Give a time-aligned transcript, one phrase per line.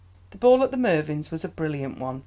[0.31, 2.19] The ball at the Mervyns' was a brilliant one.